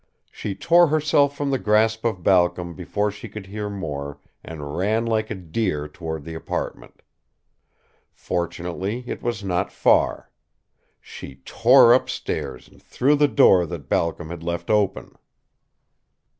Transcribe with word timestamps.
She 0.31 0.55
tore 0.55 0.87
herself 0.87 1.37
from 1.37 1.51
the 1.51 1.59
grasp 1.59 2.05
of 2.05 2.23
Balcom 2.23 2.73
before 2.73 3.11
she 3.11 3.29
could 3.29 3.45
hear 3.45 3.69
more 3.69 4.19
and 4.43 4.75
ran 4.75 5.05
like 5.05 5.29
a 5.29 5.35
deer 5.35 5.87
toward 5.87 6.23
the 6.23 6.33
apartment. 6.33 7.03
Fortunately, 8.11 9.03
it 9.05 9.21
was 9.21 9.43
not 9.43 9.71
far. 9.71 10.31
She 11.01 11.35
tore 11.45 11.93
up 11.93 12.09
stairs 12.09 12.67
and 12.67 12.81
through 12.81 13.17
the 13.17 13.27
door 13.27 13.67
that 13.67 13.89
Balcom 13.89 14.31
had 14.31 14.41
left 14.41 14.71
open. 14.71 15.13